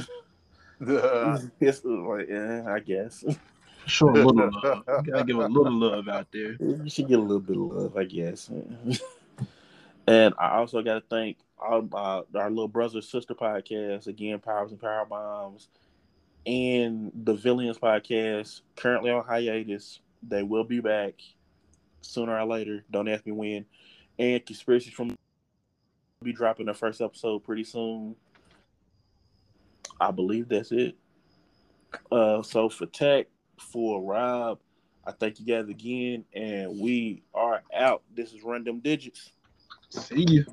[0.79, 3.23] it's like, yeah, I guess
[3.85, 4.85] show a little love.
[4.85, 6.55] Gotta give a little love out there.
[6.59, 8.49] you should get a little bit of love, I guess.
[10.07, 14.71] and I also got to thank our, uh, our little brother sister podcast again, Powers
[14.71, 15.69] and Power Bombs,
[16.45, 19.99] and the Villains podcast currently on hiatus.
[20.23, 21.15] They will be back
[22.01, 22.83] sooner or later.
[22.91, 23.65] Don't ask me when.
[24.19, 25.15] And Conspiracy from
[26.23, 28.15] be dropping the first episode pretty soon.
[29.99, 30.95] I believe that's it.
[32.11, 33.27] Uh, so for Tec,
[33.61, 34.59] for Rob.
[35.05, 38.03] I thank you guys again, and we are out.
[38.13, 39.31] This is Random Digits.
[39.89, 40.45] See you.